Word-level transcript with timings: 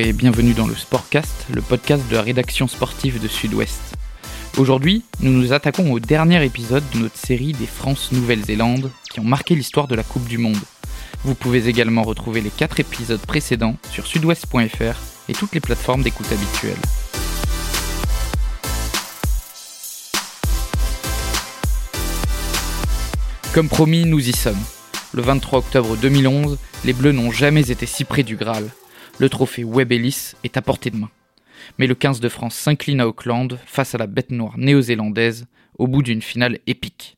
Et 0.00 0.12
bienvenue 0.12 0.52
dans 0.52 0.68
le 0.68 0.76
Sportcast, 0.76 1.46
le 1.52 1.60
podcast 1.60 2.08
de 2.08 2.14
la 2.14 2.22
rédaction 2.22 2.68
sportive 2.68 3.20
de 3.20 3.26
Sud-Ouest. 3.26 3.96
Aujourd'hui, 4.56 5.02
nous 5.18 5.32
nous 5.32 5.52
attaquons 5.52 5.90
au 5.90 5.98
dernier 5.98 6.44
épisode 6.44 6.84
de 6.94 7.00
notre 7.00 7.16
série 7.16 7.50
des 7.50 7.66
France-Nouvelle-Zélande 7.66 8.92
qui 9.10 9.18
ont 9.18 9.24
marqué 9.24 9.56
l'histoire 9.56 9.88
de 9.88 9.96
la 9.96 10.04
Coupe 10.04 10.28
du 10.28 10.38
Monde. 10.38 10.60
Vous 11.24 11.34
pouvez 11.34 11.66
également 11.66 12.04
retrouver 12.04 12.40
les 12.40 12.50
4 12.50 12.78
épisodes 12.78 13.20
précédents 13.26 13.74
sur 13.90 14.06
sudouest.fr 14.06 15.00
et 15.28 15.32
toutes 15.32 15.54
les 15.54 15.60
plateformes 15.60 16.04
d'écoute 16.04 16.30
habituelles. 16.30 16.76
Comme 23.52 23.68
promis, 23.68 24.04
nous 24.04 24.28
y 24.28 24.32
sommes. 24.32 24.62
Le 25.12 25.22
23 25.22 25.58
octobre 25.58 25.96
2011, 25.96 26.56
les 26.84 26.92
Bleus 26.92 27.10
n'ont 27.10 27.32
jamais 27.32 27.72
été 27.72 27.84
si 27.84 28.04
près 28.04 28.22
du 28.22 28.36
Graal. 28.36 28.70
Le 29.20 29.28
trophée 29.28 29.64
Webb 29.64 29.90
Ellis 29.90 30.34
est 30.44 30.56
à 30.56 30.62
portée 30.62 30.90
de 30.90 30.96
main. 30.96 31.10
Mais 31.78 31.88
le 31.88 31.96
15 31.96 32.20
de 32.20 32.28
France 32.28 32.54
s'incline 32.54 33.00
à 33.00 33.08
Auckland 33.08 33.58
face 33.66 33.96
à 33.96 33.98
la 33.98 34.06
bête 34.06 34.30
noire 34.30 34.56
néo-zélandaise 34.56 35.48
au 35.76 35.88
bout 35.88 36.04
d'une 36.04 36.22
finale 36.22 36.60
épique. 36.68 37.16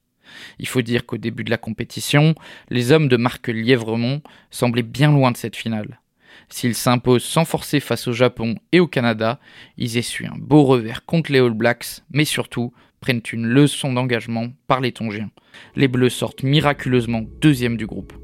Il 0.58 0.66
faut 0.66 0.80
dire 0.80 1.05
qu'au 1.05 1.18
début 1.18 1.44
de 1.44 1.50
la 1.50 1.58
compétition, 1.58 2.34
les 2.70 2.91
hommes 2.91 3.08
de 3.08 3.18
Marc 3.18 3.48
Lièvremont 3.48 4.22
semblaient 4.50 4.82
bien 4.82 5.12
loin 5.12 5.30
de 5.30 5.36
cette 5.36 5.56
finale. 5.56 6.00
S'ils 6.48 6.74
s'imposent 6.74 7.22
sans 7.22 7.44
forcer 7.44 7.80
face 7.80 8.08
au 8.08 8.12
Japon 8.12 8.56
et 8.72 8.80
au 8.80 8.86
Canada, 8.86 9.38
ils 9.77 9.98
essuient 9.98 10.27
un 10.27 10.38
beau 10.38 10.64
revers 10.64 11.05
contre 11.05 11.30
les 11.30 11.41
All 11.41 11.52
Blacks, 11.52 12.00
mais 12.12 12.24
surtout 12.24 12.72
prennent 13.00 13.22
une 13.30 13.46
leçon 13.46 13.92
d'engagement 13.92 14.48
par 14.69 14.80
les 14.80 14.92
Tongiens. 14.92 15.30
Les 15.77 15.88
Bleus 15.88 16.08
sortent 16.08 16.44
miraculeusement 16.44 17.27
deuxième 17.42 17.77
du 17.77 17.86
groupe. 17.86 18.14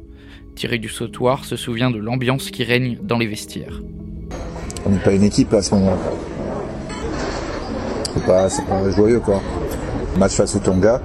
Thierry 0.56 0.78
du 0.78 0.88
Sautoir 0.88 1.44
se 1.44 1.54
souvient 1.54 1.90
de 1.90 1.98
l'ambiance 1.98 2.50
qui 2.50 2.64
règne 2.64 2.96
dans 3.02 3.18
les 3.18 3.26
vestiaires. 3.26 3.82
On 4.86 4.90
n'est 4.90 4.98
pas 4.98 5.12
une 5.12 5.24
équipe 5.24 5.52
à 5.52 5.60
ce 5.60 5.74
moment. 5.74 5.98
C'est 8.14 8.24
pas, 8.24 8.48
pas 8.48 8.90
joyeux 8.90 9.20
quoi. 9.20 9.42
Match 10.16 10.32
face 10.32 10.56
au 10.56 10.60
Tonga, 10.60 11.02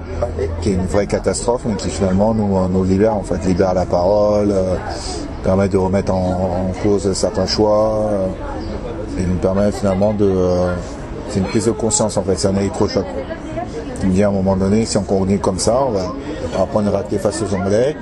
qui 0.62 0.70
est 0.70 0.72
une 0.72 0.86
vraie 0.86 1.06
catastrophe, 1.06 1.64
mais 1.66 1.76
qui 1.76 1.90
finalement 1.90 2.32
nous, 2.32 2.66
nous 2.70 2.82
libère, 2.82 3.14
en 3.14 3.22
fait, 3.22 3.44
libère 3.44 3.74
la 3.74 3.84
parole, 3.84 4.50
euh, 4.50 4.74
permet 5.44 5.68
de 5.68 5.76
remettre 5.76 6.14
en, 6.14 6.72
cause 6.82 7.12
certains 7.12 7.46
choix, 7.46 8.08
euh, 8.10 8.26
et 9.20 9.26
nous 9.26 9.36
permet 9.36 9.70
finalement 9.70 10.14
de. 10.14 10.24
Euh, 10.24 10.74
c'est 11.28 11.40
une 11.40 11.46
prise 11.46 11.66
de 11.66 11.72
conscience 11.72 12.16
en 12.16 12.22
fait, 12.22 12.38
c'est 12.38 12.48
un 12.48 12.56
électrochoc. 12.56 13.04
Il 14.02 14.08
me 14.08 14.14
dit 14.14 14.22
à 14.22 14.28
un 14.28 14.32
moment 14.32 14.56
donné, 14.56 14.86
si 14.86 14.96
on 14.96 15.02
continue 15.02 15.38
comme 15.38 15.58
ça, 15.58 15.78
on 15.86 15.90
va, 15.90 16.14
on 16.54 16.58
va 16.58 16.66
prendre 16.66 16.88
une 16.88 16.94
raté 16.94 17.18
face 17.18 17.42
aux 17.42 17.54
Anglais, 17.54 17.94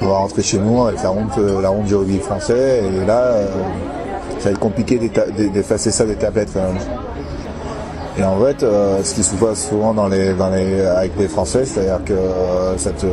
on 0.00 0.06
va 0.06 0.18
rentrer 0.18 0.42
chez 0.42 0.58
nous 0.58 0.84
avec 0.84 1.02
la 1.02 1.12
honte, 1.12 1.36
la 1.36 1.70
honte 1.70 1.84
du 1.84 1.94
rugby 1.94 2.18
français, 2.18 2.82
et 2.84 3.06
là, 3.06 3.18
euh, 3.18 3.46
ça 4.38 4.44
va 4.44 4.50
être 4.50 4.58
compliqué 4.58 4.98
d'effacer 4.98 5.90
ça 5.90 6.04
des 6.04 6.16
tablettes 6.16 6.50
quand 6.52 6.62
même. 6.62 6.78
Et 8.16 8.22
en 8.22 8.38
fait, 8.40 8.62
euh, 8.62 9.02
ce 9.02 9.14
qui 9.14 9.24
se 9.24 9.34
passe 9.34 9.68
souvent 9.68 9.92
dans 9.92 10.06
les, 10.06 10.34
dans 10.34 10.50
les, 10.50 10.80
avec 10.82 11.12
les 11.18 11.26
Français, 11.26 11.64
c'est-à-dire 11.64 12.04
que 12.04 12.12
euh, 12.12 12.78
ça 12.78 12.90
te, 12.92 13.06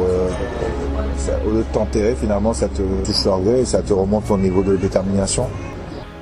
ça, 1.17 1.31
au 1.47 1.51
lieu 1.51 1.59
de 1.59 1.73
t'enterrer, 1.73 2.15
finalement, 2.19 2.53
ça 2.53 2.67
te 2.67 2.83
touche 3.03 3.25
l'orgueil 3.25 3.61
et 3.61 3.65
ça 3.65 3.81
te 3.81 3.93
remonte 3.93 4.27
ton 4.27 4.37
niveau 4.37 4.61
de 4.61 4.75
détermination. 4.75 5.47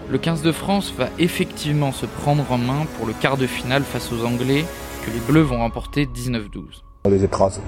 Le 0.10 0.18
15 0.18 0.42
de 0.44 0.52
France 0.54 0.94
va 0.98 1.08
effectivement 1.20 1.92
se 1.92 2.06
prendre 2.06 2.50
en 2.50 2.58
main 2.58 2.86
pour 2.98 3.06
le 3.06 3.14
quart 3.14 3.36
de 3.36 3.48
finale 3.48 3.84
face 3.84 4.12
aux 4.14 4.26
Anglais 4.26 4.64
que 5.06 5.12
les 5.12 5.20
Bleus 5.20 5.42
vont 5.42 5.60
remporter 5.60 6.06
19-12. 6.06 6.84
On 7.06 7.10
les 7.10 7.24
écrase. 7.24 7.60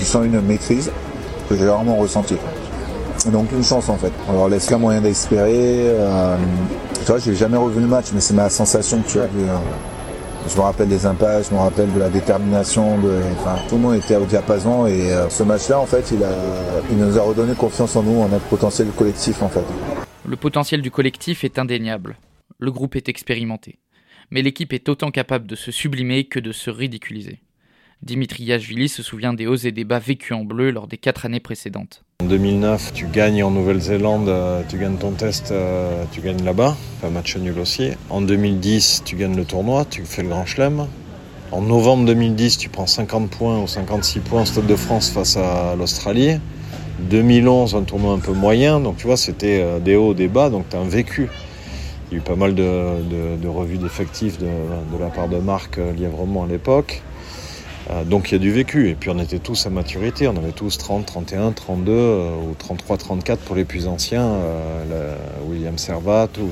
Ils 0.00 0.06
sont 0.06 0.24
une 0.24 0.40
maîtrise 0.40 0.90
que 1.48 1.56
j'ai 1.56 1.68
rarement 1.68 1.96
ressentie. 1.96 2.36
Donc 3.32 3.50
une 3.52 3.64
chance 3.64 3.88
en 3.88 3.96
fait. 3.96 4.12
On 4.28 4.32
leur 4.32 4.48
laisse 4.48 4.66
qu'un 4.66 4.78
moyen 4.78 5.00
d'espérer. 5.00 5.90
Euh, 5.90 6.36
tu 7.00 7.06
vois, 7.06 7.18
j'ai 7.18 7.34
jamais 7.34 7.56
revu 7.56 7.80
le 7.80 7.86
match, 7.86 8.06
mais 8.12 8.20
c'est 8.20 8.34
ma 8.34 8.48
sensation 8.50 9.00
que 9.02 9.08
tu 9.08 9.20
as 9.20 9.26
vu. 9.26 9.48
Hein. 9.48 9.60
Je 10.48 10.56
me 10.56 10.60
rappelle 10.60 10.88
des 10.88 11.06
impasses, 11.06 11.48
je 11.50 11.54
me 11.54 11.60
rappelle 11.60 11.92
de 11.92 11.98
la 11.98 12.08
détermination, 12.08 12.98
tout 13.68 13.74
le 13.74 13.80
monde 13.80 13.96
était 13.96 14.14
au 14.14 14.26
diapason 14.26 14.86
et 14.86 15.12
euh, 15.12 15.28
ce 15.28 15.42
match-là, 15.42 15.80
en 15.80 15.86
fait, 15.86 16.12
il, 16.12 16.22
a, 16.22 16.30
il 16.88 16.98
nous 16.98 17.18
a 17.18 17.22
redonné 17.22 17.54
confiance 17.54 17.96
en 17.96 18.04
nous, 18.04 18.20
en 18.20 18.28
notre 18.28 18.44
potentiel 18.44 18.86
collectif, 18.96 19.42
en 19.42 19.48
fait. 19.48 19.64
Le 20.24 20.36
potentiel 20.36 20.82
du 20.82 20.92
collectif 20.92 21.42
est 21.42 21.58
indéniable. 21.58 22.16
Le 22.60 22.70
groupe 22.70 22.94
est 22.94 23.08
expérimenté. 23.08 23.80
Mais 24.30 24.42
l'équipe 24.42 24.72
est 24.72 24.88
autant 24.88 25.10
capable 25.10 25.46
de 25.46 25.56
se 25.56 25.72
sublimer 25.72 26.24
que 26.24 26.38
de 26.38 26.52
se 26.52 26.70
ridiculiser. 26.70 27.40
Dimitri 28.02 28.44
Yachvili 28.44 28.88
se 28.88 29.02
souvient 29.02 29.32
des 29.32 29.46
hauts 29.46 29.56
et 29.56 29.72
des 29.72 29.84
bas 29.84 29.98
vécus 29.98 30.36
en 30.36 30.44
bleu 30.44 30.70
lors 30.70 30.86
des 30.86 30.98
quatre 30.98 31.24
années 31.26 31.40
précédentes. 31.40 32.04
En 32.22 32.26
2009, 32.26 32.92
tu 32.92 33.06
gagnes 33.06 33.42
en 33.42 33.50
Nouvelle-Zélande, 33.50 34.30
tu 34.68 34.78
gagnes 34.78 34.96
ton 34.96 35.12
test, 35.12 35.52
tu 36.12 36.20
gagnes 36.20 36.44
là-bas, 36.44 36.76
un 37.02 37.10
match 37.10 37.36
nul 37.36 37.58
aussi. 37.58 37.90
En 38.10 38.20
2010, 38.20 39.02
tu 39.04 39.16
gagnes 39.16 39.36
le 39.36 39.44
tournoi, 39.44 39.84
tu 39.84 40.04
fais 40.04 40.22
le 40.22 40.28
Grand 40.28 40.46
Chelem. 40.46 40.86
En 41.52 41.62
novembre 41.62 42.04
2010, 42.06 42.58
tu 42.58 42.68
prends 42.68 42.86
50 42.86 43.30
points 43.30 43.60
ou 43.60 43.66
56 43.66 44.20
points 44.20 44.42
au 44.42 44.44
Stade 44.44 44.66
de 44.66 44.76
France 44.76 45.10
face 45.10 45.36
à 45.36 45.74
l'Australie. 45.76 46.38
2011, 47.00 47.74
un 47.74 47.82
tournoi 47.82 48.12
un 48.14 48.18
peu 48.18 48.32
moyen, 48.32 48.80
donc 48.80 48.96
tu 48.98 49.06
vois, 49.06 49.16
c'était 49.16 49.80
des 49.80 49.96
hauts, 49.96 50.14
des 50.14 50.28
bas, 50.28 50.48
donc 50.48 50.68
tu 50.68 50.76
as 50.76 50.80
un 50.80 50.88
vécu. 50.88 51.28
Il 52.10 52.14
y 52.14 52.16
a 52.16 52.18
eu 52.18 52.22
pas 52.22 52.36
mal 52.36 52.54
de 52.54 53.48
revues 53.48 53.78
d'effectifs 53.78 54.38
de, 54.38 54.46
de, 54.46 54.98
la 55.00 55.08
part 55.08 55.28
de 55.28 55.38
Marc 55.38 55.78
Lièvremont 55.78 56.44
à 56.44 56.46
l'époque. 56.46 57.02
Euh, 57.90 58.04
donc 58.04 58.30
il 58.30 58.32
y 58.32 58.34
a 58.36 58.38
du 58.38 58.52
vécu. 58.52 58.88
Et 58.90 58.94
puis 58.94 59.10
on 59.10 59.18
était 59.18 59.38
tous 59.38 59.66
à 59.66 59.70
maturité. 59.70 60.28
On 60.28 60.36
avait 60.36 60.52
tous 60.52 60.78
30, 60.78 61.06
31, 61.06 61.52
32 61.52 61.92
euh, 61.92 62.30
ou 62.36 62.54
33, 62.58 62.96
34 62.96 63.40
pour 63.40 63.56
les 63.56 63.64
plus 63.64 63.86
anciens. 63.86 64.26
Euh, 64.26 65.16
William 65.48 65.78
Servat 65.78 66.28
ou, 66.38 66.48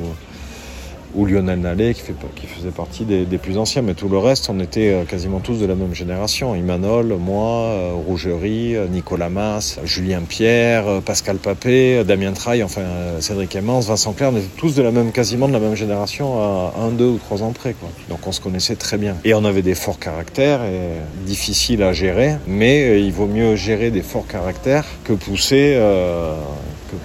ou 1.15 1.27
Lionel 1.27 1.61
Nallet 1.61 1.95
qui, 1.95 2.01
fait, 2.01 2.15
qui 2.35 2.47
faisait 2.47 2.71
partie 2.71 3.05
des, 3.05 3.25
des, 3.25 3.39
plus 3.39 3.59
anciens. 3.59 3.83
Mais 3.83 3.95
tout 3.95 4.09
le 4.09 4.19
reste, 4.19 4.49
on 4.51 4.61
était 4.61 5.05
quasiment 5.09 5.41
tous 5.41 5.59
de 5.59 5.67
la 5.67 5.75
même 5.75 5.95
génération. 5.95 6.55
Imanol, 6.55 7.17
moi, 7.19 7.93
Rougerie, 8.07 8.77
Nicolas 8.91 9.29
Mas, 9.29 9.79
Julien 9.85 10.23
Pierre, 10.29 11.01
Pascal 11.05 11.37
Papé, 11.37 12.03
Damien 12.05 12.33
Traille, 12.33 12.63
enfin 12.63 12.83
Cédric 13.21 13.55
Emmans, 13.57 13.81
Vincent 13.81 14.13
Clair. 14.13 14.31
On 14.33 14.37
était 14.37 14.47
tous 14.57 14.75
de 14.75 14.83
la 14.83 14.91
même, 14.91 15.13
quasiment 15.13 15.49
de 15.49 15.53
la 15.53 15.61
même 15.61 15.75
génération 15.75 16.41
à 16.41 16.75
un, 16.81 16.91
deux 16.91 17.09
ou 17.09 17.19
trois 17.19 17.43
ans 17.43 17.53
près. 17.53 17.75
Quoi. 17.75 17.89
Donc 18.09 18.27
on 18.27 18.33
se 18.33 18.41
connaissait 18.41 18.77
très 18.77 18.99
bien. 18.99 19.17
Et 19.25 19.35
on 19.35 19.45
avait 19.45 19.63
des 19.63 19.75
forts 19.75 19.99
caractères 19.99 20.65
et 20.65 21.27
difficiles 21.27 21.83
à 21.83 21.93
gérer. 21.93 22.37
Mais 22.47 23.03
il 23.03 23.13
vaut 23.13 23.27
mieux 23.27 23.57
gérer 23.57 23.91
des 23.91 24.03
forts 24.03 24.27
caractères 24.27 24.85
que 25.05 25.13
pousser, 25.13 25.75
euh, 25.77 26.35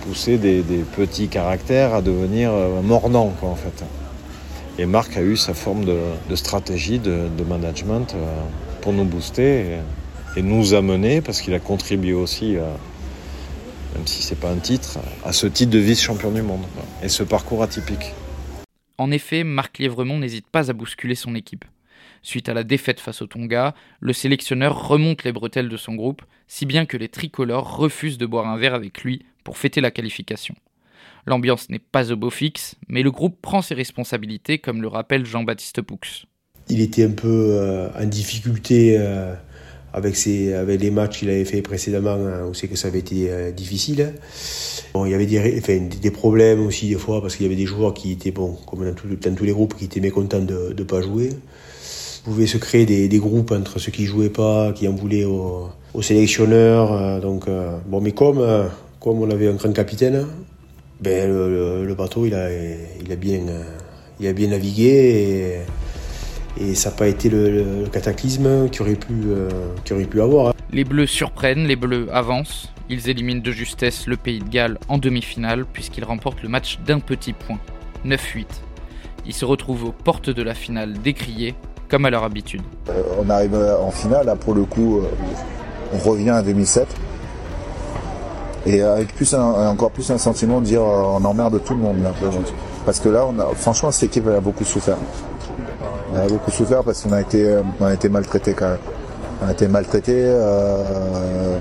pousser 0.10 0.40
des, 0.40 0.64
petits 0.98 1.28
caractères 1.28 1.94
à 1.94 2.02
devenir 2.02 2.52
euh, 2.52 2.82
mordants, 2.82 3.32
en 3.44 3.56
fait. 3.56 3.84
Et 4.80 4.88
Marc 4.88 5.16
a 5.18 5.22
eu 5.22 5.38
sa 5.38 5.54
forme 5.54 5.86
de, 5.86 6.36
stratégie, 6.36 6.98
de, 6.98 7.44
management 7.48 8.16
euh, 8.16 8.26
pour 8.82 8.92
nous 8.92 9.04
booster 9.04 9.78
et, 10.36 10.42
nous 10.42 10.74
amener, 10.74 11.22
parce 11.22 11.42
qu'il 11.42 11.54
a 11.54 11.60
contribué 11.60 12.14
aussi, 12.14 12.58
à, 12.58 12.66
même 13.96 14.08
si 14.08 14.24
c'est 14.24 14.40
pas 14.40 14.50
un 14.50 14.58
titre, 14.58 14.98
à 15.24 15.32
ce 15.32 15.46
titre 15.46 15.72
de 15.72 15.80
vice-champion 15.80 16.32
du 16.32 16.42
monde. 16.42 16.64
Et 17.04 17.10
ce 17.10 17.22
parcours 17.22 17.62
atypique. 17.62 18.14
En 18.98 19.12
effet, 19.12 19.44
Marc 19.44 19.78
Lièvremont 19.78 20.18
n'hésite 20.18 20.48
pas 20.48 20.72
à 20.72 20.74
bousculer 20.74 21.16
son 21.16 21.36
équipe. 21.36 21.66
Suite 22.24 22.50
à 22.50 22.56
la 22.56 22.64
défaite 22.64 23.00
face 23.00 23.22
au 23.22 23.28
Tonga, 23.28 23.76
le 24.00 24.14
sélectionneur 24.14 24.88
remonte 24.88 25.24
les 25.24 25.32
bretelles 25.32 25.70
de 25.70 25.78
son 25.78 25.94
groupe, 25.94 26.24
si 26.48 26.66
bien 26.66 26.88
que 26.88 26.98
les 26.98 27.10
tricolores 27.10 27.78
refusent 27.78 28.18
de 28.18 28.26
boire 28.26 28.48
un 28.48 28.58
verre 28.58 28.74
avec 28.74 29.04
lui 29.04 29.24
pour 29.44 29.58
fêter 29.58 29.82
la 29.82 29.92
qualification. 29.92 30.56
L'ambiance 31.26 31.70
n'est 31.70 31.80
pas 31.80 32.12
au 32.12 32.16
beau 32.16 32.30
fixe, 32.30 32.76
mais 32.88 33.04
le 33.04 33.12
groupe 33.12 33.38
prend 33.42 33.62
ses 33.62 33.76
responsabilités, 33.76 34.58
comme 34.58 34.82
le 34.82 34.88
rappelle 34.88 35.26
Jean-Baptiste 35.26 35.82
Poux. 35.82 36.00
Il 36.70 36.82
était 36.82 37.04
un 37.04 37.12
peu 37.12 37.28
euh, 37.28 37.90
en 38.00 38.06
difficulté 38.06 38.96
euh, 38.98 39.34
avec, 39.94 40.16
les 40.26 40.92
matchs 40.92 41.20
qu'il 41.20 41.30
avait 41.30 41.46
fait 41.46 41.62
précédemment, 41.62 42.12
hein, 42.12 42.46
où 42.50 42.54
c'est 42.54 42.68
que 42.68 42.76
ça 42.76 42.88
avait 42.88 43.00
été 43.00 43.30
euh, 43.30 43.52
difficile. 43.52 44.14
Bon, 44.94 45.06
il 45.06 45.12
y 45.12 45.14
avait 45.14 45.26
des, 45.26 46.12
problèmes 46.12 46.66
aussi 46.66 46.90
des 46.90 46.96
fois, 46.96 47.22
parce 47.22 47.36
qu'il 47.36 47.46
y 47.46 47.50
avait 47.50 47.56
des 47.56 47.66
joueurs 47.66 47.94
qui 47.94 48.12
étaient, 48.12 48.32
bon, 48.32 48.58
comme 48.66 48.86
dans, 48.86 49.36
tous 49.36 49.44
les 49.44 49.52
groupes, 49.52 49.76
qui 49.76 49.86
étaient 49.86 50.00
mécontents 50.00 50.40
de 50.40 50.74
ne 50.78 50.84
pas 50.84 51.02
jouer. 51.02 51.30
Il 51.30 52.24
pouvait 52.24 52.48
se 52.48 52.58
créer 52.58 52.86
des, 52.86 53.20
groupes 53.20 53.52
entre 53.52 53.80
ceux 53.80 53.92
qui 53.92 54.06
jouaient 54.06 54.30
pas, 54.30 54.74
qui 54.74 54.88
en 54.88 54.94
voulaient 54.94 55.26
aux, 55.26 55.70
aux 55.94 56.02
sélectionneurs. 56.02 57.22
donc, 57.22 57.46
bon, 57.88 58.02
mais 58.02 58.12
comme, 58.12 58.44
comme 59.00 59.22
on 59.22 59.30
avait 59.30 59.48
un 59.48 59.54
grand 59.54 59.74
capitaine, 59.74 60.28
ben, 61.00 61.30
le, 61.30 61.86
le, 61.86 61.96
bateau, 61.96 62.26
il 62.26 62.34
a, 62.34 62.50
il 62.52 63.12
a, 63.12 63.16
bien, 63.16 63.42
il 64.20 64.28
a 64.28 64.34
bien 64.34 64.50
navigué 64.50 65.64
et, 66.58 66.64
et 66.64 66.76
ça 66.76 66.90
n'a 66.90 66.96
pas 66.96 67.08
été 67.08 67.30
le, 67.30 67.50
le, 67.50 67.88
cataclysme 67.88 68.70
qu'il 68.70 68.82
aurait, 68.82 68.96
pu, 68.96 69.14
euh, 69.28 69.50
qu 69.86 69.94
aurait 69.94 70.06
pu 70.06 70.22
avoir. 70.22 70.54
Les 70.72 70.84
Bleus 70.84 71.08
surprennent, 71.08 71.66
les 71.66 71.78
Bleus 71.78 72.08
avancent. 72.12 72.70
Ils 72.90 73.10
éliminent 73.10 73.42
de 73.42 73.52
justesse 73.52 74.08
le 74.08 74.18
Pays 74.18 74.40
de 74.40 74.50
Galles 74.50 74.78
en 74.90 74.98
demi-finale 74.98 75.66
puisqu'ils 75.66 76.04
remportent 76.04 76.44
le 76.44 76.50
match 76.50 76.80
d'un 76.86 77.00
petit 77.00 77.34
point, 77.34 77.60
9-8. 78.06 78.46
Ils 79.26 79.34
se 79.34 79.46
retrouvent 79.46 79.86
aux 79.86 79.92
portes 79.92 80.30
de 80.30 80.42
la 80.42 80.56
finale 80.56 80.94
décriés, 81.02 81.56
comme 81.88 82.06
à 82.06 82.10
leur 82.10 82.24
habitude. 82.24 82.62
Euh, 82.90 83.04
on 83.20 83.30
arrive 83.30 83.56
en 83.56 83.92
finale, 83.92 84.26
là 84.26 84.36
pour 84.36 84.54
le 84.54 84.64
coup, 84.64 84.98
euh, 84.98 85.04
on 85.94 85.98
revient 85.98 86.32
à 86.32 86.42
2007 86.42 86.88
et 88.66 88.82
avec 88.82 89.16
plus 89.16 89.34
un, 89.34 89.68
encore 89.70 89.92
plus 89.92 90.10
un 90.12 90.18
sentiment 90.18 90.60
de 90.60 90.66
dire 90.66 90.82
euh, 90.82 91.18
on 91.20 91.24
emmerde 91.26 91.62
tout 91.64 91.74
le 91.74 91.80
monde 91.80 92.04
là. 92.04 92.12
Parce 92.86 93.00
que 93.00 93.10
là, 93.10 93.26
on 93.28 93.40
a, 93.40 93.46
franchement, 93.56 93.92
cette 93.92 94.10
équipe 94.10 94.28
a 94.28 94.40
beaucoup 94.40 94.66
souffert. 94.66 94.98
Elle 96.14 96.22
a 96.22 96.28
beaucoup 96.28 96.52
souffert 96.52 96.84
parce 96.84 97.04
qu'on 97.04 97.12
a 97.12 97.22
été, 97.22 97.58
on 97.80 97.86
a 97.86 97.94
été 97.94 98.10
maltraité 98.10 98.54
quand 98.54 98.70
même. 98.70 98.78
On 99.42 99.48
a 99.48 99.52
été 99.52 99.68
maltraité, 99.68 100.16
euh, 100.18 101.58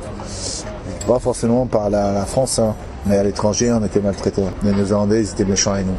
pas 1.07 1.19
forcément 1.21 1.67
par 1.67 1.91
la, 1.91 2.25
France, 2.25 2.59
hein, 2.59 2.75
mais 3.07 3.19
à 3.19 3.23
l'étranger, 3.23 3.71
on 3.73 3.85
était 3.85 4.01
maltraité. 4.01 4.43
Les 4.65 4.73
Néo-Zélandais, 4.73 5.21
ils 5.21 5.31
étaient 5.31 5.45
méchants 5.45 5.73
avec 5.73 5.87
nous. 5.87 5.95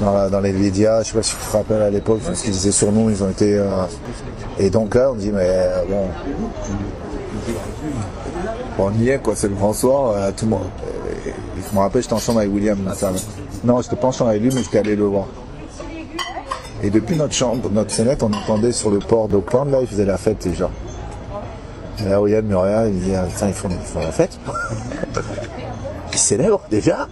Dans, 0.00 0.30
dans, 0.30 0.40
les 0.40 0.52
médias, 0.52 1.02
je 1.02 1.08
sais 1.08 1.14
pas 1.14 1.22
si 1.22 1.34
vous 1.34 1.50
vous 1.50 1.58
rappelez 1.58 1.82
à 1.82 1.90
l'époque, 1.90 2.20
ce 2.32 2.42
qu'ils 2.42 2.52
disaient 2.52 2.72
sur 2.72 2.90
nous, 2.92 3.10
ils 3.10 3.22
ont 3.22 3.28
été. 3.28 3.58
Euh, 3.58 3.66
et 4.58 4.70
donc 4.70 4.94
là, 4.94 5.10
on 5.12 5.14
dit, 5.14 5.30
mais 5.30 5.68
bon, 5.88 6.08
on 8.78 8.92
y 8.92 9.08
est, 9.08 9.18
quoi, 9.18 9.34
c'est 9.36 9.48
le 9.48 9.54
grand 9.54 9.72
soir, 9.72 10.12
euh, 10.16 10.30
tout 10.36 10.46
le 10.46 10.52
monde. 10.52 10.66
Je 11.24 11.74
me 11.74 11.80
rappelle, 11.80 12.02
j'étais 12.02 12.14
en 12.14 12.18
chambre 12.18 12.40
avec 12.40 12.52
William. 12.52 12.78
Ça, 12.94 13.12
non, 13.64 13.80
j'étais 13.80 13.96
pas 13.96 14.08
en 14.08 14.12
chambre 14.12 14.30
avec 14.30 14.42
lui, 14.42 14.50
mais 14.54 14.62
j'étais 14.62 14.78
allé 14.78 14.96
le 14.96 15.04
voir. 15.04 15.26
Et 16.82 16.90
depuis 16.90 17.16
notre 17.16 17.32
chambre, 17.32 17.70
notre 17.70 17.90
scénette, 17.90 18.22
on 18.22 18.32
entendait 18.32 18.72
sur 18.72 18.90
le 18.90 18.98
port 18.98 19.28
d'Auckland, 19.28 19.70
là, 19.70 19.78
ils 19.80 19.86
faisaient 19.86 20.04
la 20.04 20.18
fête 20.18 20.42
déjà. 20.42 20.68
Et 22.00 22.08
là, 22.08 22.20
William 22.20 22.54
regarde, 22.54 22.88
il 22.88 23.00
dit, 23.00 23.12
tiens, 23.36 23.48
ils 23.48 23.54
font, 23.54 23.68
ils 23.70 23.86
font 23.86 24.00
la 24.00 24.12
fête. 24.12 24.38
ils 26.12 26.18
célèbrent 26.18 26.62
déjà. 26.70 27.08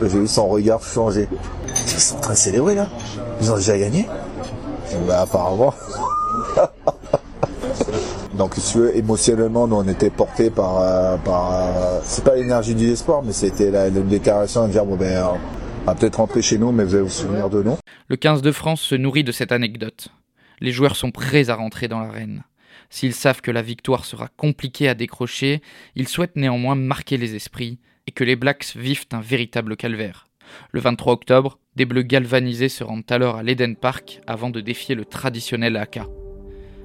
J'ai 0.00 0.08
vu 0.08 0.26
son 0.26 0.48
regard 0.48 0.82
changer. 0.82 1.28
Ils 1.68 2.00
sont 2.00 2.16
en 2.16 2.20
train 2.20 2.32
de 2.32 2.38
célébrer 2.38 2.74
là. 2.74 2.88
Ils 3.40 3.52
ont 3.52 3.56
déjà 3.56 3.78
gagné. 3.78 4.08
Bah 5.06 5.22
apparemment. 5.22 5.72
Donc, 8.34 8.54
émotionnellement, 8.94 9.66
nous, 9.66 9.76
on 9.76 9.88
était 9.88 10.08
portés 10.08 10.50
par, 10.50 10.80
euh, 10.80 11.16
euh, 11.26 12.00
c'est 12.02 12.24
pas 12.24 12.34
l'énergie 12.34 12.74
du 12.74 12.88
espoir, 12.90 13.22
mais 13.22 13.32
c'était 13.32 13.70
la, 13.70 13.90
déclaration 13.90 14.66
de 14.66 14.72
dire, 14.72 14.86
bon, 14.86 14.96
ben, 14.96 15.22
on 15.82 15.84
va 15.86 15.94
peut-être 15.94 16.16
rentrer 16.16 16.40
chez 16.40 16.56
nous, 16.56 16.72
mais 16.72 16.84
vous 16.84 16.94
allez 16.94 17.04
vous 17.04 17.10
souvenir 17.10 17.50
de 17.50 17.62
nous. 17.62 17.76
Le 18.08 18.16
15 18.16 18.40
de 18.40 18.50
France 18.50 18.80
se 18.80 18.94
nourrit 18.94 19.24
de 19.24 19.32
cette 19.32 19.52
anecdote. 19.52 20.08
Les 20.60 20.72
joueurs 20.72 20.96
sont 20.96 21.10
prêts 21.10 21.50
à 21.50 21.56
rentrer 21.56 21.88
dans 21.88 22.00
l'arène. 22.00 22.44
S'ils 22.88 23.14
savent 23.14 23.42
que 23.42 23.50
la 23.50 23.62
victoire 23.62 24.04
sera 24.06 24.28
compliquée 24.28 24.88
à 24.88 24.94
décrocher, 24.94 25.60
ils 25.94 26.08
souhaitent 26.08 26.36
néanmoins 26.36 26.74
marquer 26.74 27.18
les 27.18 27.34
esprits 27.34 27.80
et 28.06 28.12
que 28.12 28.24
les 28.24 28.36
Blacks 28.36 28.74
vivent 28.76 29.06
un 29.12 29.20
véritable 29.20 29.76
calvaire. 29.76 30.26
Le 30.70 30.80
23 30.80 31.12
octobre, 31.12 31.58
des 31.76 31.84
Bleus 31.84 32.02
galvanisés 32.02 32.68
se 32.68 32.84
rendent 32.84 33.10
alors 33.10 33.36
à 33.36 33.42
l'Eden 33.42 33.76
Park 33.76 34.20
avant 34.26 34.50
de 34.50 34.60
défier 34.60 34.94
le 34.94 35.04
traditionnel 35.04 35.76
AK 35.76 36.00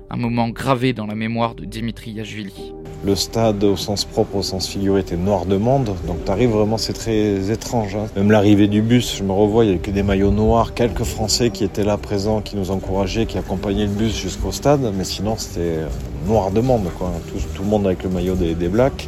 un 0.10 0.18
moment 0.18 0.50
gravé 0.50 0.94
dans 0.94 1.06
la 1.06 1.16
mémoire 1.16 1.56
de 1.56 1.66
Dimitri 1.66 2.12
Yachvili. 2.12 2.74
Le 3.06 3.16
stade, 3.16 3.64
au 3.64 3.76
sens 3.76 4.06
propre, 4.06 4.38
au 4.38 4.42
sens 4.42 4.68
figuré, 4.68 5.02
était 5.02 5.18
noir 5.18 5.46
de 5.46 5.58
monde. 5.58 5.96
Donc 6.08 6.24
t'arrives 6.26 6.50
vraiment, 6.50 6.78
c'est 6.78 6.94
très 6.94 7.52
étrange. 7.52 7.96
Hein. 7.96 8.08
Même 8.16 8.32
l'arrivée 8.32 8.68
du 8.68 8.82
bus, 8.82 9.18
je 9.18 9.24
me 9.24 9.32
revois, 9.32 9.66
il 9.66 9.68
n'y 9.68 9.74
avait 9.74 9.84
que 9.84 9.92
des 9.92 10.04
maillots 10.04 10.32
noirs, 10.32 10.74
quelques 10.74 11.04
Français 11.04 11.50
qui 11.50 11.64
étaient 11.64 11.84
là 11.84 11.98
présents, 11.98 12.42
qui 12.42 12.56
nous 12.56 12.72
encourageaient, 12.72 13.26
qui 13.26 13.38
accompagnaient 13.38 13.86
le 13.86 13.92
bus 13.92 14.16
jusqu'au 14.16 14.52
stade. 14.52 14.92
Mais 14.98 15.04
sinon, 15.04 15.36
c'était 15.38 15.80
noir 16.26 16.52
de 16.52 16.62
monde, 16.62 16.90
quoi. 16.98 17.12
Tout, 17.28 17.64
le 17.64 17.70
monde 17.70 17.86
avec 17.86 18.04
le 18.04 18.10
maillot 18.10 18.36
des 18.36 18.68
Blacks. 18.68 19.08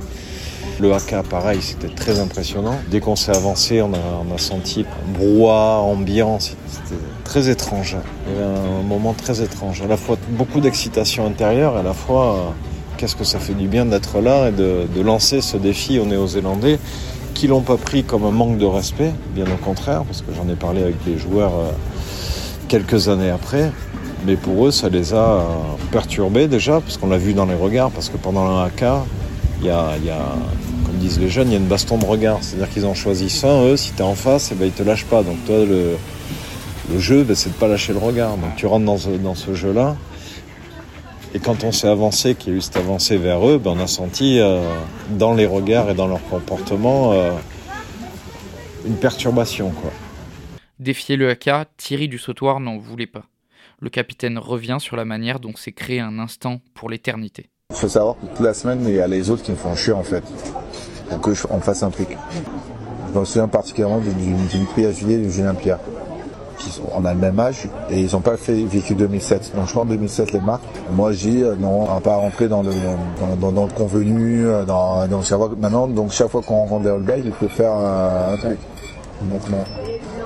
Le 0.81 0.93
AK, 0.93 1.23
pareil, 1.29 1.59
c'était 1.61 1.93
très 1.93 2.19
impressionnant. 2.21 2.79
Dès 2.89 3.01
qu'on 3.01 3.17
s'est 3.17 3.35
avancé, 3.35 3.81
on 3.81 3.91
a, 3.93 4.37
senti 4.37 4.85
brouhaha, 5.13 5.79
ambiance. 5.79 6.55
C'était 6.67 7.01
très 7.25 7.49
étrange. 7.49 7.97
Il 8.27 8.33
y 8.33 8.37
avait 8.37 8.45
un 8.45 8.83
moment 8.83 9.13
très 9.13 9.41
étrange. 9.41 9.81
À 9.81 9.87
la 9.87 9.97
fois 9.97 10.17
beaucoup 10.29 10.61
d'excitation 10.61 11.25
intérieure, 11.27 11.75
à 11.75 11.83
la 11.83 11.93
fois 11.93 12.33
euh, 12.33 12.37
qu'est-ce 12.95 13.17
que 13.17 13.25
ça 13.25 13.39
fait 13.39 13.55
du 13.55 13.67
bien 13.67 13.85
d'être 13.85 14.21
là 14.21 14.47
et 14.47 14.51
de, 14.53 15.01
lancer 15.01 15.41
ce 15.41 15.57
défi 15.57 15.99
aux 15.99 16.05
Néo-Zélandais 16.05 16.79
qui 17.33 17.47
l'ont 17.47 17.61
pas 17.61 17.77
pris 17.77 18.05
comme 18.05 18.23
un 18.23 18.31
manque 18.31 18.57
de 18.57 18.65
respect, 18.65 19.11
bien 19.35 19.45
au 19.53 19.57
contraire, 19.57 20.03
parce 20.03 20.21
que 20.21 20.33
j'en 20.33 20.47
ai 20.49 20.55
parlé 20.55 20.81
avec 20.81 20.95
les 21.05 21.17
joueurs 21.17 21.53
euh, 21.55 21.71
quelques 22.69 23.09
années 23.09 23.29
après. 23.29 23.71
Mais 24.25 24.37
pour 24.37 24.67
eux, 24.67 24.71
ça 24.71 24.87
les 24.87 25.13
a 25.13 25.17
euh, 25.17 25.43
perturbés 25.91 26.47
déjà, 26.47 26.79
parce 26.79 26.95
qu'on 26.95 27.07
l'a 27.07 27.17
vu 27.17 27.33
dans 27.33 27.45
les 27.45 27.55
regards, 27.55 27.91
parce 27.91 28.07
que 28.07 28.17
pendant 28.17 28.45
un 28.45 28.65
AK, 28.65 28.83
il 29.61 29.67
y 29.67 29.69
a 29.69 29.95
disent 30.99 31.19
les 31.19 31.29
jeunes, 31.29 31.49
il 31.49 31.53
y 31.53 31.55
a 31.55 31.59
une 31.59 31.67
baston 31.67 31.97
de 31.97 32.05
regard. 32.05 32.39
C'est-à-dire 32.41 32.69
qu'ils 32.69 32.85
en 32.85 32.93
choisissent 32.93 33.43
un, 33.43 33.65
eux, 33.65 33.77
si 33.77 33.91
tu 33.91 33.99
es 33.99 34.01
en 34.01 34.15
face, 34.15 34.51
et 34.51 34.55
eh 34.55 34.57
ben, 34.57 34.65
ils 34.65 34.71
te 34.71 34.83
lâchent 34.83 35.05
pas. 35.05 35.23
Donc 35.23 35.43
toi, 35.45 35.65
le, 35.65 35.97
le 36.91 36.99
jeu, 36.99 37.23
ben, 37.23 37.35
c'est 37.35 37.49
de 37.49 37.55
pas 37.55 37.67
lâcher 37.67 37.93
le 37.93 37.99
regard. 37.99 38.37
Donc 38.37 38.55
tu 38.55 38.65
rentres 38.65 38.85
dans 38.85 38.97
ce, 38.97 39.09
dans 39.09 39.35
ce 39.35 39.53
jeu-là. 39.53 39.95
Et 41.33 41.39
quand 41.39 41.63
on 41.63 41.71
s'est 41.71 41.87
avancé, 41.87 42.33
qu'il 42.35 42.53
y 42.53 42.55
a 42.55 42.57
eu 42.57 42.61
cette 42.61 42.77
avancée 42.77 43.17
vers 43.17 43.47
eux, 43.47 43.59
ben, 43.59 43.71
on 43.71 43.79
a 43.79 43.87
senti 43.87 44.39
euh, 44.39 44.61
dans 45.11 45.33
les 45.33 45.45
regards 45.45 45.89
et 45.89 45.93
dans 45.93 46.07
leur 46.07 46.23
comportement 46.27 47.13
euh, 47.13 47.31
une 48.85 48.95
perturbation. 48.95 49.69
Quoi. 49.69 49.91
Défier 50.79 51.17
le 51.17 51.29
haka, 51.29 51.65
Thierry 51.77 52.07
du 52.07 52.17
Sautoir 52.17 52.59
n'en 52.59 52.77
voulait 52.77 53.07
pas. 53.07 53.25
Le 53.79 53.89
capitaine 53.89 54.37
revient 54.37 54.77
sur 54.79 54.95
la 54.95 55.05
manière 55.05 55.39
dont 55.39 55.55
s'est 55.55 55.71
créé 55.71 55.99
un 55.99 56.19
instant 56.19 56.61
pour 56.73 56.89
l'éternité. 56.89 57.49
Il 57.69 57.75
faut 57.75 57.87
savoir 57.87 58.15
que 58.15 58.25
toute 58.25 58.39
la 58.39 58.53
semaine, 58.53 58.83
il 58.87 58.95
y 58.95 58.99
a 58.99 59.07
les 59.07 59.29
autres 59.29 59.43
qui 59.43 59.51
me 59.51 59.55
font 59.55 59.75
chier 59.75 59.93
en 59.93 60.03
fait 60.03 60.23
pour 61.09 61.19
qu'on 61.21 61.59
fasse 61.59 61.83
un 61.83 61.89
truc. 61.89 62.17
Je 63.13 63.19
me 63.19 63.25
souviens 63.25 63.47
particulièrement 63.47 63.99
d'une 63.99 64.65
prix 64.67 64.85
à 64.85 64.91
juillet 64.91 65.17
de 65.17 65.29
Julien 65.29 65.55
Pierre. 65.55 65.79
on 66.93 67.03
a 67.05 67.13
le 67.13 67.19
même 67.19 67.39
âge 67.39 67.67
et 67.89 68.01
ils 68.01 68.11
n'ont 68.11 68.21
pas 68.21 68.37
fait 68.37 68.63
vécu 68.63 68.93
2007. 68.93 69.53
Donc 69.55 69.65
je 69.65 69.71
crois 69.71 69.83
en 69.83 69.87
2007 69.87 70.33
les 70.33 70.41
marques. 70.41 70.63
Moi 70.91 71.11
j'ai 71.13 71.31
dis 71.31 71.43
non, 71.59 71.81
on 71.81 71.93
va 71.93 72.01
pas 72.01 72.15
rentrer 72.15 72.47
dans 72.47 72.61
le 72.61 72.71
dans, 73.39 73.51
dans, 73.51 73.65
le 73.65 73.71
convenu. 73.71 74.45
Dans, 74.67 75.07
dans 75.07 75.21
chaque 75.23 75.39
fois, 75.39 75.51
maintenant 75.59 75.87
donc 75.87 76.11
chaque 76.11 76.29
fois 76.29 76.41
qu'on 76.45 76.57
rencontre 76.57 76.83
des 76.83 76.89
All 76.89 77.21
il 77.25 77.31
faut 77.31 77.47
faire 77.47 77.73
un, 77.73 78.37
truc. 78.37 78.59
Donc. 79.23 79.41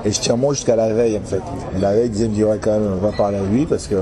Et 0.04 0.12
je 0.12 0.20
tiens 0.20 0.36
moi 0.36 0.52
jusqu'à 0.52 0.76
la 0.76 0.92
veille 0.92 1.16
en 1.16 1.26
fait. 1.26 1.40
La 1.80 1.94
veille, 1.94 2.06
il 2.06 2.10
disait 2.10 2.28
me 2.28 2.34
dirait 2.34 2.58
quand 2.60 2.72
même 2.72 2.98
va 3.00 3.12
parler 3.12 3.38
à 3.38 3.42
lui 3.42 3.64
parce 3.64 3.86
que 3.86 3.96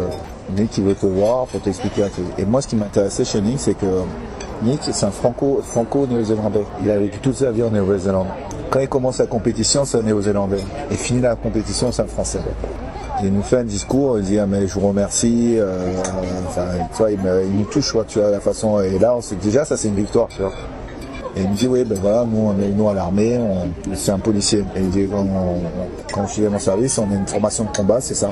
Nick 0.56 0.76
il 0.78 0.84
veut 0.84 0.94
te 0.96 1.06
voir 1.06 1.46
pour 1.46 1.60
t'expliquer 1.60 2.02
un 2.02 2.08
truc. 2.08 2.26
Et 2.38 2.44
moi 2.44 2.60
ce 2.60 2.66
qui 2.66 2.74
m'intéressait 2.74 3.24
chez 3.24 3.40
Nick 3.40 3.60
c'est 3.60 3.74
que 3.74 3.86
C'est 4.80 5.06
un 5.06 5.10
franco, 5.10 5.60
franco-néo-zélandais. 5.62 6.64
Il 6.84 6.90
a 6.90 6.98
vécu 6.98 7.18
toute 7.18 7.34
sa 7.34 7.50
vie 7.50 7.64
en 7.64 7.70
Nouvelle-Zélande. 7.70 8.28
Quand 8.70 8.78
il 8.78 8.88
commence 8.88 9.18
la 9.18 9.26
compétition, 9.26 9.84
c'est 9.84 9.98
un 9.98 10.02
néo-zélandais. 10.02 10.62
Et 10.90 10.94
finit 10.94 11.20
la 11.20 11.34
compétition, 11.34 11.90
c'est 11.90 12.02
un 12.02 12.06
français. 12.06 12.38
Il 13.24 13.32
nous 13.32 13.42
fait 13.42 13.58
un 13.58 13.64
discours, 13.64 14.18
il 14.18 14.24
dit 14.24 14.38
ah, 14.38 14.46
mais 14.46 14.66
je 14.68 14.74
vous 14.78 14.86
remercie, 14.86 15.56
euh, 15.58 15.92
il, 17.10 17.58
nous 17.58 17.64
touche, 17.64 17.94
tu 18.06 18.20
vois, 18.20 18.30
la 18.30 18.40
façon. 18.40 18.80
Et 18.80 18.98
là, 18.98 19.16
on 19.16 19.20
sait 19.20 19.34
déjà 19.36 19.64
ça 19.64 19.76
c'est 19.76 19.88
une 19.88 19.96
victoire. 19.96 20.28
Et 21.36 21.42
il 21.42 21.50
me 21.50 21.54
dit 21.54 21.66
oui 21.66 21.84
ben 21.84 21.98
voilà, 22.00 22.24
nous 22.24 22.52
on 22.54 22.62
est 22.62 22.68
nous 22.68 22.88
à 22.88 22.94
l'armée, 22.94 23.40
c'est 23.94 24.12
un 24.12 24.18
policier. 24.18 24.60
Et 24.76 24.80
il 24.80 24.90
dit 24.90 25.08
quand, 26.12 26.26
je 26.26 26.32
suis 26.32 26.46
à 26.46 26.50
mon 26.50 26.58
service, 26.58 26.98
on 26.98 27.10
a 27.10 27.14
une 27.14 27.26
formation 27.26 27.64
de 27.64 27.76
combat, 27.76 28.00
c'est 28.00 28.14
ça. 28.14 28.30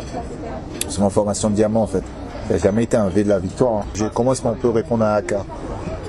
C'est 0.89 1.01
ma 1.01 1.11
formation 1.11 1.51
de 1.51 1.55
diamant 1.55 1.83
en 1.83 1.87
fait. 1.87 2.03
N'a 2.51 2.59
jamais 2.59 2.85
été 2.85 2.97
un 2.97 3.09
V 3.09 3.25
de 3.25 3.29
la 3.29 3.39
victoire. 3.39 3.85
Hein. 4.01 4.11
Comment 4.13 4.33
est-ce 4.33 4.43
qu'on 4.43 4.55
peut 4.55 4.71
répondre 4.71 5.05
à 5.05 5.15
AK 5.15 5.35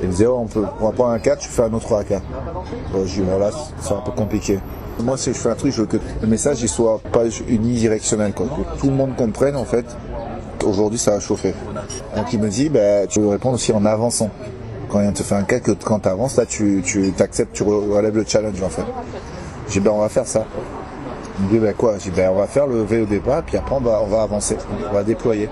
il 0.01 0.07
me 0.07 0.11
disait, 0.11 0.25
oh, 0.25 0.39
on, 0.41 0.47
peut, 0.47 0.65
on 0.79 0.85
va 0.85 0.91
prendre 0.91 1.11
un 1.11 1.19
4, 1.19 1.43
je 1.43 1.47
fais 1.47 1.61
un 1.61 1.73
autre 1.73 1.95
AK. 1.95 2.21
Bon, 2.91 3.05
je 3.05 3.13
dis, 3.13 3.21
voilà, 3.21 3.51
c'est 3.79 3.93
un 3.93 4.01
peu 4.01 4.11
compliqué. 4.11 4.59
Moi, 4.99 5.17
si 5.17 5.33
je 5.33 5.37
fais 5.37 5.49
un 5.49 5.55
truc, 5.55 5.73
je 5.73 5.81
veux 5.81 5.87
que 5.87 5.97
le 6.21 6.27
message 6.27 6.61
il 6.61 6.69
soit 6.69 6.99
pas 7.11 7.23
unidirectionnel. 7.47 8.33
Que 8.33 8.43
tout 8.79 8.87
le 8.87 8.95
monde 8.95 9.15
comprenne, 9.15 9.55
en 9.55 9.65
fait, 9.65 9.85
aujourd'hui, 10.63 10.99
ça 10.99 11.11
va 11.11 11.19
chauffer. 11.19 11.53
Donc, 12.15 12.33
il 12.33 12.39
me 12.39 12.49
dit, 12.49 12.69
bah, 12.69 13.05
tu 13.07 13.19
veux 13.19 13.29
répondre 13.29 13.55
aussi 13.55 13.71
en 13.73 13.85
avançant. 13.85 14.29
Quand 14.89 15.01
il 15.01 15.13
te 15.13 15.23
fait 15.23 15.35
un 15.35 15.43
cas, 15.43 15.59
que 15.59 15.71
quand 15.71 15.99
tu 15.99 16.09
avances, 16.09 16.35
là, 16.35 16.45
tu, 16.45 16.81
tu 16.83 17.13
acceptes, 17.19 17.53
tu 17.53 17.63
relèves 17.63 18.15
le 18.15 18.25
challenge, 18.27 18.61
en 18.61 18.69
fait. 18.69 18.83
J'ai 19.69 19.79
dit, 19.79 19.85
ben, 19.85 19.91
on 19.91 19.99
va 19.99 20.09
faire 20.09 20.27
ça. 20.27 20.45
Il 21.39 21.45
me 21.45 21.51
dit, 21.51 21.59
ben, 21.59 21.73
quoi? 21.73 21.93
J'ai 21.99 22.09
dit, 22.09 22.17
ben, 22.17 22.31
on 22.31 22.39
va 22.39 22.47
faire 22.47 22.67
le 22.67 22.81
V 22.83 23.03
au 23.03 23.05
départ, 23.05 23.43
puis 23.43 23.57
après, 23.57 23.75
on 23.75 23.79
va, 23.79 24.01
on 24.03 24.07
va 24.07 24.23
avancer. 24.23 24.57
On 24.89 24.93
va 24.93 25.03
déployer. 25.03 25.47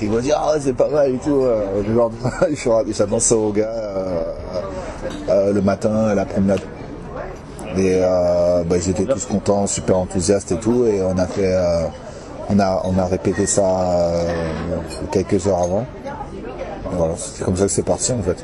Il 0.00 0.10
va 0.10 0.20
dire 0.20 0.38
ah 0.38 0.54
c'est 0.58 0.72
pas 0.72 0.88
mal 0.88 1.14
et 1.14 1.18
tout. 1.18 1.42
Euh, 1.42 1.82
je 1.84 3.04
danse 3.04 3.32
au 3.32 3.52
gars 3.52 3.68
euh, 3.68 4.22
euh, 5.28 5.52
le 5.52 5.60
matin, 5.60 6.14
la 6.14 6.24
promenade. 6.24 6.60
Et 7.76 8.00
bah, 8.00 8.76
ils 8.76 8.88
étaient 8.88 9.04
tous 9.04 9.26
contents, 9.26 9.66
super 9.66 9.98
enthousiastes 9.98 10.52
et 10.52 10.58
tout. 10.58 10.86
Et 10.86 11.02
on 11.02 11.18
a 11.18 11.26
fait, 11.26 11.54
on 12.48 12.58
a, 12.58 12.80
on 12.84 12.98
a 12.98 13.04
répété 13.04 13.44
ça 13.44 14.12
quelques 15.12 15.46
heures 15.46 15.62
avant. 15.62 15.86
Voilà, 16.92 17.14
c'est 17.16 17.44
comme 17.44 17.56
ça 17.56 17.64
que 17.64 17.70
c'est 17.70 17.84
parti 17.84 18.12
en 18.12 18.22
fait. 18.22 18.42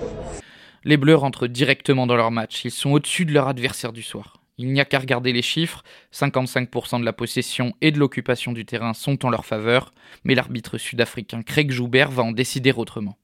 Les 0.85 0.99
Bleus 0.99 1.15
rentrent 1.15 1.47
directement 1.47 2.07
dans 2.07 2.17
leur 2.17 2.31
match. 2.31 2.65
Ils 2.67 2.71
sont 2.71 2.91
au-dessus 2.91 3.25
de 3.25 3.33
leur 3.33 3.49
adversaire 3.49 3.93
du 3.93 4.03
soir. 4.03 4.42
Il 4.59 4.73
n'y 4.73 4.81
a 4.81 4.85
qu'à 4.85 4.99
regarder 4.99 5.33
les 5.33 5.43
chiffres, 5.43 5.83
55% 6.13 7.01
de 7.01 7.05
la 7.05 7.13
possession 7.13 7.73
et 7.81 7.91
de 7.91 7.99
l'occupation 7.99 8.53
du 8.53 8.65
terrain 8.65 8.93
sont 8.93 9.25
en 9.25 9.31
leur 9.31 9.47
faveur, 9.47 9.95
mais 10.25 10.35
l'arbitre 10.35 10.77
sud-africain 10.77 11.43
Craig 11.43 11.71
Joubert 11.71 12.11
va 12.11 12.23
en 12.23 12.33
décider 12.33 12.73
autrement. 12.73 13.17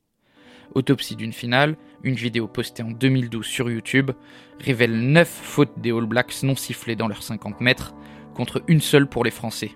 Autopsie 0.74 1.16
d'une 1.16 1.32
finale, 1.32 1.76
une 2.02 2.14
vidéo 2.14 2.46
postée 2.46 2.82
en 2.82 2.90
2012 2.90 3.44
sur 3.44 3.70
YouTube, 3.70 4.10
révèle 4.60 4.98
9 5.12 5.28
fautes 5.28 5.78
des 5.78 5.92
All 5.92 6.06
Blacks 6.06 6.42
non 6.42 6.56
sifflées 6.56 6.96
dans 6.96 7.08
leurs 7.08 7.22
50 7.22 7.60
mètres, 7.60 7.94
contre 8.34 8.62
une 8.66 8.80
seule 8.80 9.08
pour 9.08 9.24
les 9.24 9.30
Français. 9.30 9.72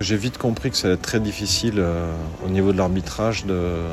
J'ai 0.00 0.16
vite 0.16 0.38
compris 0.38 0.70
que 0.70 0.76
ça 0.76 0.88
allait 0.88 0.94
être 0.94 1.02
très 1.02 1.20
difficile 1.20 1.74
euh, 1.78 2.12
au 2.44 2.48
niveau 2.48 2.72
de 2.72 2.78
l'arbitrage 2.78 3.44
de, 3.44 3.86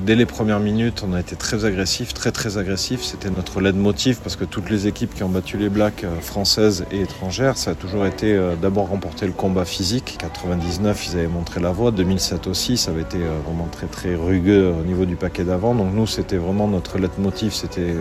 Dès 0.00 0.16
les 0.16 0.26
premières 0.26 0.58
minutes, 0.58 1.04
on 1.06 1.12
a 1.12 1.20
été 1.20 1.36
très 1.36 1.64
agressif, 1.64 2.12
très 2.12 2.32
très 2.32 2.58
agressif. 2.58 3.02
C'était 3.02 3.30
notre 3.30 3.60
leitmotiv 3.60 4.18
parce 4.20 4.34
que 4.34 4.44
toutes 4.44 4.68
les 4.68 4.88
équipes 4.88 5.14
qui 5.14 5.22
ont 5.22 5.28
battu 5.28 5.58
les 5.58 5.68
Blacks 5.68 6.02
euh, 6.02 6.18
françaises 6.20 6.86
et 6.90 7.02
étrangères, 7.02 7.56
ça 7.56 7.72
a 7.72 7.74
toujours 7.74 8.06
été 8.06 8.34
euh, 8.34 8.56
d'abord 8.56 8.88
remporter 8.88 9.26
le 9.26 9.32
combat 9.32 9.64
physique. 9.64 10.16
99, 10.18 11.06
ils 11.06 11.18
avaient 11.18 11.28
montré 11.28 11.60
la 11.60 11.70
voie. 11.70 11.92
2007 11.92 12.48
aussi, 12.48 12.76
ça 12.78 12.90
avait 12.90 13.02
été 13.02 13.18
euh, 13.18 13.38
vraiment 13.44 13.68
très 13.70 13.86
très 13.86 14.16
rugueux 14.16 14.72
au 14.72 14.84
niveau 14.84 15.04
du 15.04 15.14
paquet 15.14 15.44
d'avant. 15.44 15.74
Donc 15.74 15.94
nous, 15.94 16.06
c'était 16.06 16.38
vraiment 16.38 16.66
notre 16.66 16.98
leitmotiv, 16.98 17.52
c'était 17.52 17.94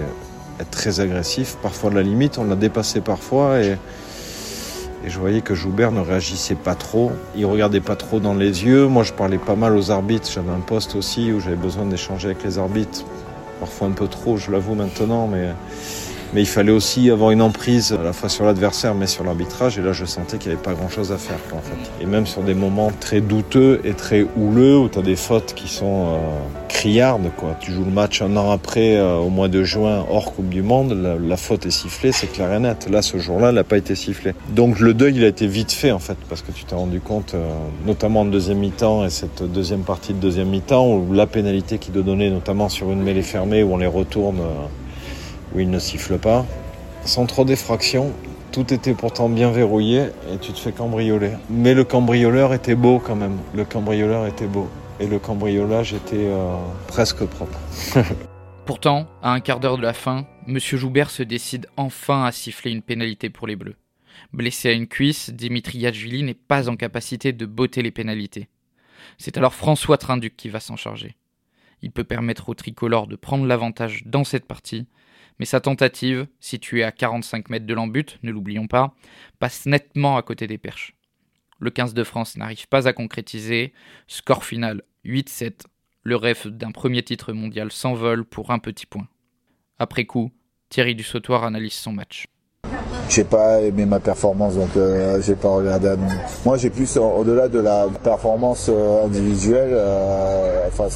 être 0.59 0.71
très 0.71 1.01
agressif. 1.01 1.57
Parfois 1.61 1.91
de 1.91 1.95
la 1.95 2.03
limite, 2.03 2.37
on 2.37 2.45
l'a 2.45 2.55
dépassé 2.55 3.01
parfois 3.01 3.59
et 3.59 3.77
et 5.03 5.09
je 5.09 5.19
voyais 5.19 5.41
que 5.41 5.55
Joubert 5.55 5.91
ne 5.91 5.99
réagissait 5.99 6.55
pas 6.55 6.75
trop. 6.75 7.11
Il 7.35 7.45
regardait 7.45 7.81
pas 7.81 7.95
trop 7.95 8.19
dans 8.19 8.33
les 8.33 8.65
yeux. 8.65 8.87
Moi, 8.87 9.03
je 9.03 9.13
parlais 9.13 9.39
pas 9.39 9.55
mal 9.55 9.75
aux 9.75 9.89
arbitres. 9.89 10.29
J'avais 10.31 10.51
un 10.51 10.59
poste 10.59 10.95
aussi 10.95 11.31
où 11.31 11.39
j'avais 11.39 11.55
besoin 11.55 11.85
d'échanger 11.85 12.27
avec 12.27 12.43
les 12.43 12.59
arbitres. 12.59 13.03
Parfois 13.59 13.87
un 13.87 13.91
peu 13.91 14.07
trop, 14.07 14.37
je 14.37 14.51
l'avoue 14.51 14.75
maintenant, 14.75 15.27
mais 15.27 15.49
mais 16.33 16.41
il 16.41 16.47
fallait 16.47 16.71
aussi 16.71 17.09
avoir 17.09 17.31
une 17.31 17.41
emprise 17.41 17.91
à 17.93 18.03
la 18.03 18.13
fois 18.13 18.29
sur 18.29 18.45
l'adversaire 18.45 18.95
mais 18.95 19.07
sur 19.07 19.23
l'arbitrage. 19.23 19.77
Et 19.77 19.81
là, 19.81 19.93
je 19.93 20.05
sentais 20.05 20.37
qu'il 20.37 20.49
n'y 20.51 20.55
avait 20.55 20.63
pas 20.63 20.73
grand-chose 20.73 21.11
à 21.11 21.17
faire. 21.17 21.37
en 21.53 21.61
fait. 21.61 22.03
Et 22.03 22.05
même 22.05 22.25
sur 22.25 22.41
des 22.41 22.53
moments 22.53 22.91
très 22.99 23.21
douteux 23.21 23.81
et 23.83 23.93
très 23.93 24.25
houleux 24.37 24.77
où 24.77 24.89
tu 24.89 24.99
as 24.99 25.01
des 25.01 25.15
fautes 25.15 25.53
qui 25.53 25.67
sont 25.67 26.07
euh, 26.07 26.17
criardes. 26.69 27.31
Quoi. 27.37 27.55
Tu 27.59 27.71
joues 27.71 27.83
le 27.83 27.91
match 27.91 28.21
un 28.21 28.35
an 28.37 28.51
après, 28.51 28.97
euh, 28.97 29.17
au 29.17 29.29
mois 29.29 29.49
de 29.49 29.63
juin, 29.63 30.05
hors 30.09 30.33
Coupe 30.33 30.49
du 30.49 30.61
Monde. 30.61 30.93
La, 30.93 31.37
faute 31.37 31.65
est 31.65 31.71
sifflée, 31.71 32.11
c'est 32.11 32.31
clair 32.31 32.53
et 32.53 32.59
net. 32.59 32.87
Là, 32.89 33.01
ce 33.01 33.17
jour-là, 33.17 33.49
elle 33.49 33.55
n'a 33.55 33.63
pas 33.63 33.77
été 33.77 33.95
sifflée. 33.95 34.33
Donc 34.49 34.79
le 34.79 34.93
deuil, 34.93 35.15
il 35.15 35.23
a 35.23 35.27
été 35.27 35.47
vite 35.47 35.71
fait 35.71 35.91
en 35.91 35.99
fait 35.99 36.17
parce 36.29 36.41
que 36.41 36.51
tu 36.51 36.65
t'es 36.65 36.75
rendu 36.75 36.99
compte, 36.99 37.33
euh, 37.33 37.49
notamment 37.85 38.21
en 38.21 38.25
deuxième 38.25 38.59
mi-temps 38.59 39.05
et 39.05 39.09
cette 39.09 39.43
deuxième 39.43 39.81
partie 39.81 40.13
de 40.13 40.19
deuxième 40.19 40.49
mi-temps 40.49 40.87
où 40.87 41.13
la 41.13 41.27
pénalité 41.27 41.77
qui 41.77 41.91
doit 41.91 42.03
donner, 42.03 42.29
notamment 42.29 42.69
sur 42.69 42.91
une 42.91 43.01
mêlée 43.01 43.21
fermée 43.21 43.63
où 43.63 43.73
on 43.73 43.77
les 43.77 43.87
retourne 43.87 44.37
où 45.53 45.59
il 45.59 45.69
ne 45.69 45.79
siffle 45.79 46.17
pas. 46.17 46.45
Sans 47.05 47.25
trop 47.25 47.45
d'effraction, 47.45 48.13
tout 48.51 48.73
était 48.73 48.93
pourtant 48.93 49.29
bien 49.29 49.49
verrouillé 49.51 50.09
et 50.31 50.37
tu 50.39 50.51
te 50.51 50.59
fais 50.59 50.71
cambrioler. 50.71 51.31
Mais 51.49 51.73
le 51.73 51.83
cambrioleur 51.83 52.53
était 52.53 52.75
beau 52.75 52.99
quand 52.99 53.15
même. 53.15 53.37
Le 53.55 53.65
cambrioleur 53.65 54.27
était 54.27 54.47
beau. 54.47 54.69
Et 54.99 55.07
le 55.07 55.19
cambriolage 55.19 55.93
était 55.93 56.27
euh, 56.27 56.55
presque 56.87 57.25
propre. 57.25 57.57
Pourtant, 58.65 59.07
à 59.23 59.33
un 59.33 59.39
quart 59.39 59.59
d'heure 59.59 59.77
de 59.77 59.81
la 59.81 59.93
fin, 59.93 60.27
M. 60.47 60.59
Joubert 60.59 61.09
se 61.09 61.23
décide 61.23 61.67
enfin 61.75 62.25
à 62.25 62.31
siffler 62.31 62.71
une 62.71 62.83
pénalité 62.83 63.29
pour 63.29 63.47
les 63.47 63.55
Bleus. 63.55 63.75
Blessé 64.33 64.69
à 64.69 64.73
une 64.73 64.87
cuisse, 64.87 65.31
Dimitri 65.31 65.79
Yachvili 65.79 66.23
n'est 66.23 66.33
pas 66.33 66.69
en 66.69 66.75
capacité 66.75 67.33
de 67.33 67.45
botter 67.45 67.81
les 67.81 67.91
pénalités. 67.91 68.47
C'est 69.17 69.37
alors 69.37 69.53
François 69.53 69.97
Trinduc 69.97 70.37
qui 70.37 70.49
va 70.49 70.59
s'en 70.59 70.75
charger. 70.75 71.15
Il 71.81 71.91
peut 71.91 72.03
permettre 72.03 72.49
au 72.49 72.53
tricolore 72.53 73.07
de 73.07 73.15
prendre 73.15 73.45
l'avantage 73.45 74.03
dans 74.05 74.23
cette 74.23 74.45
partie 74.45 74.87
mais 75.41 75.45
sa 75.45 75.59
tentative, 75.59 76.27
située 76.39 76.83
à 76.83 76.91
45 76.91 77.49
mètres 77.49 77.65
de 77.65 77.73
l'embut, 77.73 78.19
ne 78.21 78.31
l'oublions 78.31 78.67
pas, 78.67 78.93
passe 79.39 79.65
nettement 79.65 80.15
à 80.15 80.21
côté 80.21 80.45
des 80.45 80.59
perches. 80.59 80.95
Le 81.57 81.71
15 81.71 81.95
de 81.95 82.03
France 82.03 82.37
n'arrive 82.37 82.67
pas 82.67 82.87
à 82.87 82.93
concrétiser, 82.93 83.73
score 84.05 84.45
final 84.45 84.83
8-7, 85.03 85.63
le 86.03 86.15
rêve 86.15 86.45
d'un 86.45 86.69
premier 86.69 87.01
titre 87.01 87.33
mondial 87.33 87.71
s'envole 87.71 88.23
pour 88.23 88.51
un 88.51 88.59
petit 88.59 88.85
point. 88.85 89.07
Après 89.79 90.05
coup, 90.05 90.29
Thierry 90.69 90.93
Dussautoir 90.93 91.43
analyse 91.43 91.73
son 91.73 91.93
match. 91.93 92.27
J'ai 93.09 93.23
pas 93.23 93.61
aimé 93.61 93.87
ma 93.87 93.99
performance, 93.99 94.57
donc 94.57 94.77
euh, 94.77 95.19
j'ai 95.23 95.33
pas 95.33 95.49
regardé. 95.49 95.95
Moi, 96.45 96.57
j'ai 96.57 96.69
plus 96.69 96.97
au-delà 96.97 97.47
de 97.47 97.57
la 97.57 97.87
performance 98.03 98.69
euh, 98.69 99.05
individuelle, 99.05 99.71
euh, 99.73 100.67
enfin, 100.67 100.87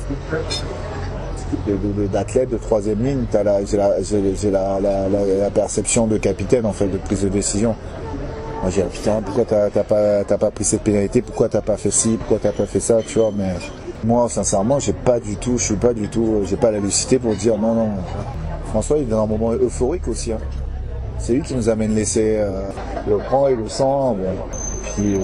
d'athlète 2.12 2.50
de 2.50 2.58
troisième 2.58 3.04
ligne, 3.04 3.26
j'ai 3.32 4.52
la, 4.52 4.80
la, 4.80 5.50
perception 5.50 6.08
de 6.08 6.18
capitaine 6.18 6.66
en 6.66 6.74
fait, 6.74 6.88
de 6.88 6.98
prise 6.98 7.24
de 7.24 7.30
décision. 7.30 7.76
Moi 8.62 8.72
j'ai 8.72 8.84
putain 8.84 9.22
pourquoi 9.24 9.46
t'as 9.46 9.84
pas, 9.84 10.24
pas 10.24 10.52
pris 10.52 10.64
cette 10.64 10.82
pénalité, 10.82 11.22
pourquoi 11.22 11.50
t'as 11.50 11.62
pas 11.62 11.78
fait 11.78 11.92
ci, 11.92 12.18
pourquoi 12.18 12.40
t'as 12.42 12.52
pas 12.52 12.66
fait 12.66 12.80
ça, 12.80 13.00
tu 13.06 13.20
vois, 13.20 13.32
mais 13.36 13.54
moi 14.04 14.28
sincèrement 14.30 14.80
j'ai 14.80 14.94
pas 14.94 15.20
du 15.20 15.36
tout, 15.36 15.58
je 15.58 15.64
suis 15.64 15.76
pas 15.76 15.94
du 15.94 16.08
tout, 16.08 16.42
j'ai 16.46 16.58
pas 16.58 16.72
la 16.72 16.80
lucidité 16.80 17.20
pour 17.20 17.36
dire 17.36 17.58
non 17.58 17.74
non. 17.74 17.90
François 18.70 18.98
il 18.98 19.04
est 19.04 19.08
dans 19.08 19.24
un 19.24 19.28
moment 19.28 19.54
euphorique 19.54 20.08
aussi. 20.08 20.34
Hein. 20.34 20.40
C'est 21.18 21.34
lui 21.34 21.42
qui 21.42 21.56
nous 21.56 21.70
amène 21.70 21.96
l'essai, 21.96 22.38
euh, 22.38 22.68
le 23.08 23.18
prend, 23.18 23.48
il 23.48 23.56
le 23.56 23.70
sent, 23.70 23.84
bon. 23.84 24.16
Puis 24.96 25.18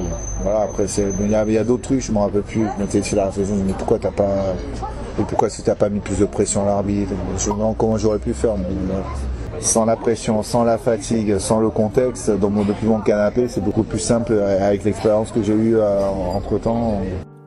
voilà 0.44 0.62
après 0.62 0.88
c'est, 0.88 1.06
il 1.22 1.30
y 1.30 1.58
a, 1.58 1.64
d'autres 1.64 1.84
trucs, 1.84 2.02
je 2.02 2.12
m'en 2.12 2.22
rappelle 2.22 2.42
plus, 2.42 2.66
je 2.94 3.02
sur 3.02 3.18
la 3.18 3.26
réflexion, 3.26 3.56
mais 3.66 3.74
pourquoi 3.74 4.00
t'as 4.00 4.12
pas 4.12 4.56
et 5.20 5.24
pourquoi 5.24 5.50
si 5.50 5.64
t'as 5.64 5.76
pas 5.76 5.90
mis 5.90 6.00
plus 6.00 6.20
de 6.20 6.26
pression 6.26 6.64
à 6.64 6.66
l'arbitre 6.66 7.12
Je 7.38 7.50
me 7.50 7.56
demande 7.56 7.78
comment 7.78 7.98
j'aurais 7.98 8.20
pu 8.20 8.34
faire. 8.34 8.56
sans 9.60 9.86
la 9.86 9.96
pression, 9.96 10.44
sans 10.44 10.64
la 10.64 10.78
fatigue, 10.78 11.38
sans 11.38 11.60
le 11.60 11.70
contexte, 11.70 12.32
dans 12.32 12.50
mon, 12.50 12.64
depuis 12.64 12.88
mon 12.88 13.00
canapé, 13.00 13.48
c'est 13.48 13.64
beaucoup 13.64 13.84
plus 13.84 14.00
simple 14.00 14.34
avec 14.34 14.84
l'expérience 14.84 15.32
que 15.32 15.44
j'ai 15.44 15.54
eue 15.54 15.78
euh, 15.78 16.08
entre 16.08 16.58
temps. 16.60 17.02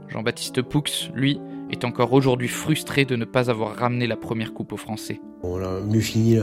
Jean-Baptiste 0.08 0.62
Poux, 0.62 0.84
lui, 1.14 1.40
est 1.70 1.84
encore 1.84 2.12
aujourd'hui 2.12 2.48
frustré 2.48 3.04
de 3.04 3.16
ne 3.16 3.24
pas 3.24 3.50
avoir 3.50 3.74
ramené 3.74 4.06
la 4.06 4.16
première 4.16 4.52
coupe 4.54 4.72
aux 4.72 4.76
Français. 4.76 5.20
On 5.42 5.56
a 5.56 5.80
mieux 5.80 6.00
fini 6.00 6.36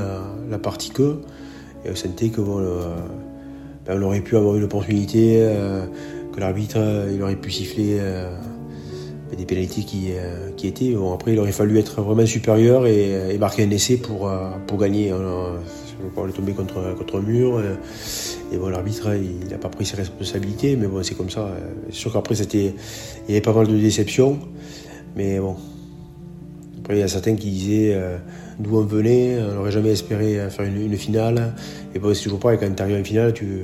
la, 0.50 0.60
partie 0.60 0.90
que, 0.90 1.22
et 1.86 1.92
on 1.92 1.96
sentait 1.96 2.30
que 2.30 2.42
ben, 3.86 4.00
on 4.00 4.02
aurait 4.04 4.22
pu 4.22 4.38
avoir 4.38 4.56
une 4.56 4.64
opportunité, 4.64 5.38
euh, 5.40 5.86
que 6.34 6.40
l'arbitre 6.40 6.78
il 7.12 7.22
aurait 7.22 7.36
pu 7.36 7.52
siffler. 7.52 7.98
Euh, 8.00 8.36
des 9.36 9.46
pénalités 9.46 9.84
qui, 9.84 10.10
euh, 10.12 10.50
qui 10.58 10.68
étaient. 10.68 10.92
Bon, 10.92 11.14
après, 11.14 11.34
il 11.34 11.40
aurait 11.40 11.52
fallu 11.52 11.78
être 11.80 12.02
vraiment 12.02 12.26
supérieur 12.26 12.86
et, 12.86 13.38
marquer 13.38 13.64
un 13.64 13.70
essai 13.70 13.98
pour, 13.98 14.28
euh, 14.28 14.50
pour 14.68 14.78
gagner. 14.78 15.14
On 15.14 16.28
est 16.28 16.32
tombé 16.32 16.54
contre, 16.54 16.96
contre 16.98 17.20
un 17.20 17.22
mur. 17.22 17.62
Et, 18.52 18.58
bon, 18.58 18.70
l'arbitre, 18.70 19.10
il 19.16 19.48
n'a 19.50 19.58
pas 19.58 19.70
pris 19.70 19.86
ses 19.86 19.96
responsabilités, 19.96 20.76
mais 20.76 20.88
bon, 20.88 21.02
c'est 21.04 21.16
comme 21.16 21.30
ça. 21.30 21.50
C'est 21.90 21.96
sûr 21.96 22.14
qu'après, 22.14 22.36
c'était, 22.36 22.74
il 23.28 23.30
y 23.30 23.32
avait 23.32 23.42
pas 23.42 23.54
mal 23.54 23.68
de 23.68 23.78
déceptions. 23.78 24.40
Mais 25.16 25.40
bon. 25.40 25.56
Après, 26.80 26.98
il 26.98 27.00
y 27.00 27.04
a 27.04 27.08
certains 27.08 27.36
qui 27.36 27.52
disaient 27.52 27.94
euh, 27.94 28.18
d'où 28.60 28.78
on 28.78 28.82
venait, 28.82 29.40
on 29.40 29.54
n'aurait 29.54 29.72
jamais 29.72 29.92
espéré 29.92 30.50
faire 30.50 30.66
une, 30.66 30.98
finale. 30.98 31.54
Et 31.94 32.00
bon, 32.00 32.14
c'est 32.14 32.24
toujours 32.24 32.40
pareil, 32.40 32.58
quand 32.60 32.74
tu 32.74 32.82
arrives 32.82 32.98
une 32.98 33.06
finale, 33.06 33.34
tu, 33.34 33.60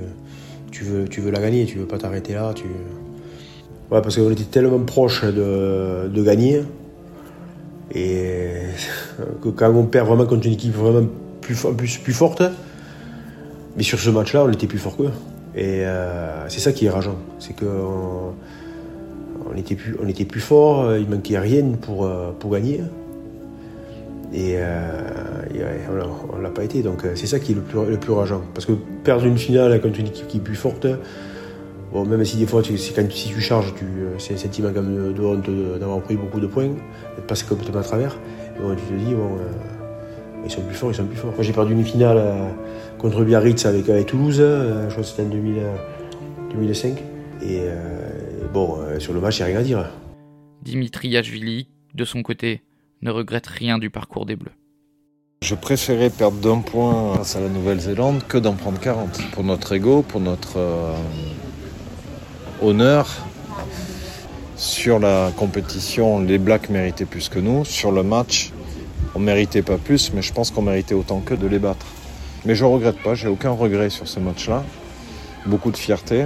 tu, 0.72 0.84
veux, 0.84 1.08
tu 1.08 1.20
veux 1.20 1.32
la 1.32 1.42
gagner, 1.42 1.66
tu 1.66 1.80
veux 1.80 1.88
pas 1.88 1.98
t'arrêter 1.98 2.34
là. 2.34 2.54
Tu, 2.54 2.66
Parce 3.90 4.18
qu'on 4.18 4.32
était 4.32 4.44
tellement 4.44 4.80
proche 4.80 5.24
de, 5.24 6.10
de, 6.10 6.24
gagner. 6.24 6.64
Et 7.94 8.50
que 9.42 9.50
quand 9.50 9.74
on 9.74 9.86
perd 9.86 10.08
vraiment 10.08 10.26
contre 10.26 10.46
une 10.46 10.54
équipe 10.54 10.76
vraiment 10.76 11.08
plus, 11.42 11.66
plus, 11.78 11.98
plus 11.98 12.14
forte, 12.14 12.44
mais 13.78 13.84
sur 13.84 14.00
ce 14.00 14.10
match-là, 14.10 14.44
on 14.44 14.52
était 14.52 14.68
plus 14.68 14.80
fort 14.80 14.98
qu'eux. 14.98 15.12
Et 15.56 15.86
euh, 15.86 16.50
c'est 16.50 16.60
ça 16.60 16.72
qui 16.72 16.86
est 16.86 16.90
rageant. 16.90 17.16
C'est 17.40 17.56
qu'on 17.56 18.34
on 19.50 19.56
était, 19.56 19.76
plus, 19.76 19.96
on 20.04 20.08
était 20.08 20.26
plus 20.26 20.42
fort, 20.42 20.96
il 20.96 21.08
manquait 21.08 21.40
rien 21.40 21.64
pour, 21.82 22.06
euh, 22.06 22.32
pour 22.38 22.52
gagner. 22.52 22.82
Et, 24.34 24.56
euh, 24.58 25.00
on 26.34 26.38
ne 26.38 26.44
l'a 26.44 26.50
pas 26.50 26.64
été. 26.64 26.82
Donc 26.82 27.04
c'est 27.16 27.28
ça 27.28 27.40
qui 27.40 27.54
est 27.54 27.56
le 27.56 27.62
plus, 27.62 27.86
le 27.90 27.98
plus 27.98 28.12
rageant. 28.12 28.42
Parce 28.54 28.66
que 28.66 28.74
perdre 29.04 29.26
une 29.26 29.38
finale 29.38 29.80
contre 29.80 30.00
une 30.00 30.08
équipe 30.08 30.28
qui 30.28 30.38
est 30.38 30.42
plus 30.42 30.56
forte, 30.56 30.86
Bon, 31.98 32.06
même 32.06 32.24
si 32.24 32.38
des 32.38 32.46
fois, 32.46 32.62
tu, 32.62 32.74
quand, 32.96 33.12
si 33.12 33.30
tu 33.30 33.42
charges, 33.42 33.74
tu, 33.74 33.84
euh, 33.86 34.20
c'est 34.20 34.36
un 34.36 34.38
sentiment 34.38 34.70
quand 34.72 34.84
même 34.84 35.14
de 35.14 35.22
honte 35.24 35.50
d'avoir 35.80 36.00
pris 36.00 36.16
beaucoup 36.16 36.40
de 36.40 36.46
points, 36.46 36.68
d'être 36.68 37.26
passé 37.26 37.44
complètement 37.50 37.80
à 37.80 37.84
travers. 37.84 38.20
bon, 38.62 38.76
tu 38.76 38.84
te 38.84 38.94
dis, 38.94 39.16
bon, 39.16 39.36
euh, 39.38 40.46
ils 40.46 40.52
sont 40.52 40.62
plus 40.62 40.76
forts, 40.76 40.92
ils 40.92 40.94
sont 40.94 41.08
plus 41.08 41.18
forts. 41.18 41.34
Moi, 41.34 41.42
j'ai 41.42 41.54
perdu 41.54 41.74
une 41.74 41.84
finale 41.84 42.18
euh, 42.20 42.50
contre 43.00 43.24
Biarritz 43.24 43.66
avec, 43.66 43.90
avec 43.90 44.06
Toulouse, 44.06 44.38
je 44.38 44.90
crois 44.92 45.02
que 45.02 45.10
c'était 45.10 45.24
en 45.24 46.54
2005. 46.54 47.02
Et 47.42 47.62
bon, 48.54 48.78
sur 49.00 49.14
le 49.14 49.20
match, 49.20 49.40
il 49.40 49.42
n'y 49.42 49.46
a 49.46 49.48
rien 49.48 49.60
à 49.60 49.64
dire. 49.64 49.90
Dimitri 50.62 51.10
Yachvili, 51.10 51.68
de 51.96 52.06
son 52.06 52.22
côté, 52.22 52.62
ne 53.02 53.10
regrette 53.10 53.48
rien 53.48 53.80
du 53.80 53.90
parcours 53.90 54.28
des 54.28 54.36
Bleus. 54.36 54.52
Je 55.42 55.56
préférais 55.56 56.12
perdre 56.12 56.38
d'un 56.38 56.62
point 56.62 57.16
face 57.16 57.36
à 57.38 57.40
la 57.40 57.50
Nouvelle-Zélande 57.50 58.22
que 58.28 58.38
d'en 58.38 58.54
prendre 58.54 58.80
40. 58.80 59.32
Pour 59.32 59.44
notre 59.44 59.74
ego, 59.74 60.04
pour 60.04 60.20
notre 60.20 60.60
honneur. 62.62 63.08
Sur 64.56 65.00
la 65.00 65.32
compétition, 65.38 66.20
les 66.20 66.38
Blacks 66.38 66.70
méritaient 66.70 67.06
plus 67.06 67.30
que 67.30 67.40
nous. 67.40 67.64
Sur 67.64 67.92
le 67.92 68.02
match, 68.02 68.52
on 69.14 69.20
méritait 69.20 69.62
pas 69.62 69.78
plus, 69.78 70.12
mais 70.14 70.22
je 70.22 70.34
pense 70.34 70.52
qu'on 70.52 70.64
méritait 70.64 70.96
autant 70.96 71.20
que 71.20 71.34
de 71.34 71.48
les 71.48 71.60
battre. 71.60 71.86
Mais 72.46 72.56
je 72.56 72.64
regrette 72.66 73.02
pas, 73.04 73.14
j'ai 73.14 73.28
aucun 73.28 73.52
regret 73.52 73.90
sur 73.90 74.08
ce 74.08 74.20
match-là. 74.20 74.64
Beaucoup 75.46 75.72
de 75.72 75.78
fierté, 75.78 76.26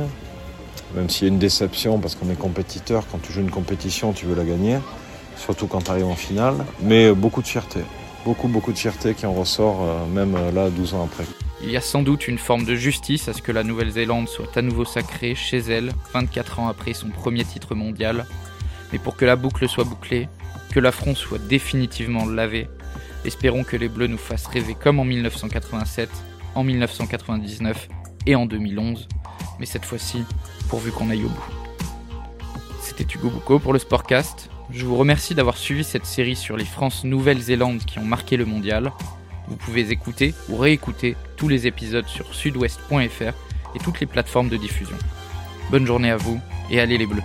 même 0.95 1.09
s'il 1.09 1.27
y 1.27 1.29
a 1.29 1.33
une 1.33 1.39
déception 1.39 1.99
parce 1.99 2.15
qu'on 2.15 2.29
est 2.29 2.39
compétiteur. 2.39 3.03
Quand 3.11 3.21
tu 3.21 3.33
joues 3.33 3.41
une 3.41 3.51
compétition, 3.51 4.13
tu 4.13 4.25
veux 4.25 4.35
la 4.35 4.43
gagner, 4.43 4.77
surtout 5.37 5.67
quand 5.67 5.81
tu 5.81 5.91
arrives 5.91 6.07
en 6.07 6.15
finale. 6.15 6.55
Mais 6.81 7.11
beaucoup 7.11 7.41
de 7.41 7.47
fierté, 7.47 7.81
beaucoup, 8.25 8.47
beaucoup 8.47 8.71
de 8.71 8.77
fierté 8.77 9.13
qui 9.13 9.25
en 9.25 9.33
ressort, 9.33 9.79
euh, 9.81 10.05
même 10.13 10.35
euh, 10.35 10.51
là, 10.51 10.69
12 10.69 10.93
ans 10.93 11.03
après. 11.11 11.25
Il 11.63 11.69
y 11.69 11.77
a 11.77 11.81
sans 11.81 12.01
doute 12.01 12.27
une 12.27 12.39
forme 12.39 12.65
de 12.65 12.73
justice 12.73 13.27
à 13.27 13.33
ce 13.33 13.41
que 13.41 13.51
la 13.51 13.63
Nouvelle-Zélande 13.63 14.27
soit 14.27 14.57
à 14.57 14.63
nouveau 14.63 14.83
sacrée 14.83 15.35
chez 15.35 15.59
elle, 15.59 15.91
24 16.11 16.59
ans 16.59 16.67
après 16.67 16.93
son 16.93 17.09
premier 17.09 17.45
titre 17.45 17.75
mondial. 17.75 18.25
Mais 18.91 18.97
pour 18.97 19.15
que 19.15 19.25
la 19.25 19.35
boucle 19.35 19.69
soit 19.69 19.83
bouclée, 19.83 20.27
Que 20.71 20.79
l'affront 20.79 21.15
soit 21.15 21.37
définitivement 21.37 22.25
lavé. 22.25 22.69
Espérons 23.25 23.65
que 23.65 23.75
les 23.75 23.89
Bleus 23.89 24.07
nous 24.07 24.17
fassent 24.17 24.47
rêver 24.47 24.73
comme 24.73 24.99
en 24.99 25.03
1987, 25.03 26.09
en 26.55 26.63
1999 26.63 27.89
et 28.25 28.35
en 28.35 28.45
2011. 28.45 29.09
Mais 29.59 29.65
cette 29.65 29.83
fois-ci, 29.83 30.23
pourvu 30.69 30.91
qu'on 30.91 31.09
aille 31.09 31.25
au 31.25 31.29
bout. 31.29 31.51
C'était 32.81 33.03
Hugo 33.03 33.29
Boucault 33.29 33.59
pour 33.59 33.73
le 33.73 33.79
Sportcast. 33.79 34.49
Je 34.71 34.85
vous 34.85 34.95
remercie 34.95 35.35
d'avoir 35.35 35.57
suivi 35.57 35.83
cette 35.83 36.05
série 36.05 36.37
sur 36.37 36.55
les 36.55 36.65
France-Nouvelle-Zélande 36.65 37.83
qui 37.85 37.99
ont 37.99 38.05
marqué 38.05 38.37
le 38.37 38.45
mondial. 38.45 38.93
Vous 39.49 39.57
pouvez 39.57 39.91
écouter 39.91 40.33
ou 40.47 40.55
réécouter 40.55 41.17
tous 41.41 41.47
les 41.47 41.65
épisodes 41.65 42.05
sur 42.05 42.35
sudouest.fr 42.35 43.33
et 43.73 43.79
toutes 43.83 43.99
les 43.99 44.05
plateformes 44.05 44.47
de 44.47 44.57
diffusion. 44.57 44.95
Bonne 45.71 45.87
journée 45.87 46.11
à 46.11 46.15
vous 46.15 46.39
et 46.69 46.79
allez 46.79 46.99
les 46.99 47.07
bleus 47.07 47.23